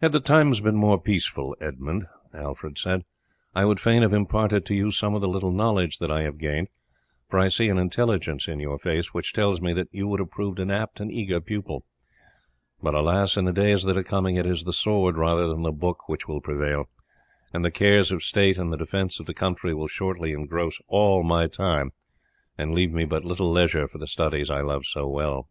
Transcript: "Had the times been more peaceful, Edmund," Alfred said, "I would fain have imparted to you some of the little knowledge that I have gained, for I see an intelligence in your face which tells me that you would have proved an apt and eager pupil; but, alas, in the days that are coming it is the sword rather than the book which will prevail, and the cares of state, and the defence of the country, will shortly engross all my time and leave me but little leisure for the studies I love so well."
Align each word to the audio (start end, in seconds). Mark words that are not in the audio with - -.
"Had 0.00 0.12
the 0.12 0.20
times 0.20 0.62
been 0.62 0.76
more 0.76 0.98
peaceful, 0.98 1.54
Edmund," 1.60 2.06
Alfred 2.32 2.78
said, 2.78 3.04
"I 3.54 3.66
would 3.66 3.78
fain 3.80 4.00
have 4.00 4.14
imparted 4.14 4.64
to 4.64 4.74
you 4.74 4.90
some 4.90 5.14
of 5.14 5.20
the 5.20 5.28
little 5.28 5.52
knowledge 5.52 5.98
that 5.98 6.10
I 6.10 6.22
have 6.22 6.38
gained, 6.38 6.68
for 7.28 7.38
I 7.38 7.48
see 7.48 7.68
an 7.68 7.76
intelligence 7.76 8.48
in 8.48 8.60
your 8.60 8.78
face 8.78 9.12
which 9.12 9.34
tells 9.34 9.60
me 9.60 9.74
that 9.74 9.88
you 9.92 10.08
would 10.08 10.20
have 10.20 10.30
proved 10.30 10.58
an 10.58 10.70
apt 10.70 11.00
and 11.00 11.12
eager 11.12 11.38
pupil; 11.38 11.84
but, 12.82 12.94
alas, 12.94 13.36
in 13.36 13.44
the 13.44 13.52
days 13.52 13.82
that 13.82 13.98
are 13.98 14.02
coming 14.02 14.36
it 14.36 14.46
is 14.46 14.64
the 14.64 14.72
sword 14.72 15.18
rather 15.18 15.46
than 15.46 15.60
the 15.64 15.70
book 15.70 16.08
which 16.08 16.26
will 16.26 16.40
prevail, 16.40 16.88
and 17.52 17.62
the 17.62 17.70
cares 17.70 18.10
of 18.10 18.22
state, 18.24 18.56
and 18.56 18.72
the 18.72 18.78
defence 18.78 19.20
of 19.20 19.26
the 19.26 19.34
country, 19.34 19.74
will 19.74 19.86
shortly 19.86 20.32
engross 20.32 20.78
all 20.88 21.22
my 21.22 21.46
time 21.46 21.92
and 22.56 22.74
leave 22.74 22.94
me 22.94 23.04
but 23.04 23.22
little 23.26 23.52
leisure 23.52 23.86
for 23.86 23.98
the 23.98 24.06
studies 24.08 24.48
I 24.48 24.62
love 24.62 24.86
so 24.86 25.06
well." 25.06 25.46